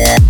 [0.00, 0.29] Yeah.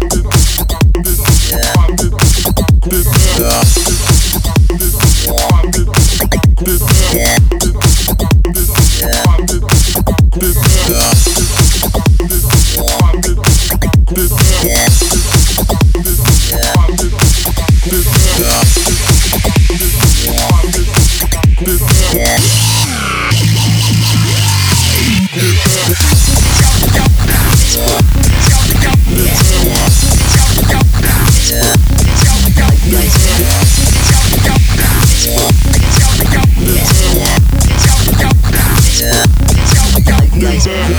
[40.51, 40.91] Nice.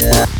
[0.00, 0.30] Yeah.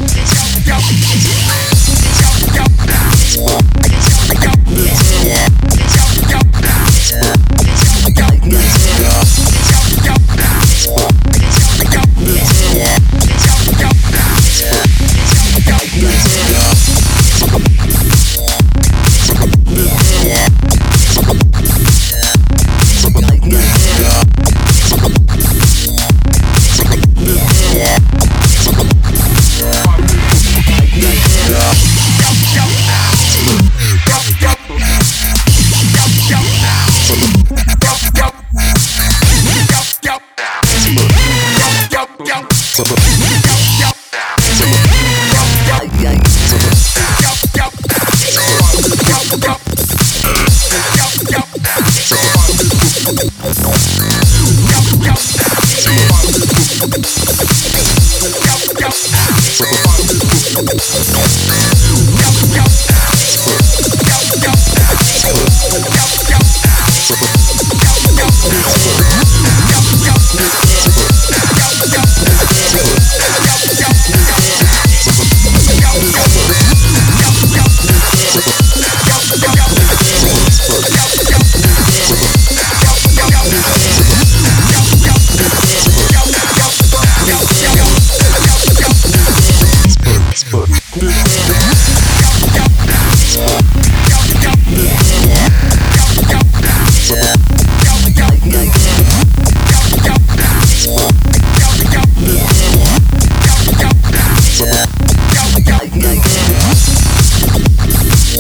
[42.80, 43.29] Bye-bye.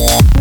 [0.00, 0.39] Yeah.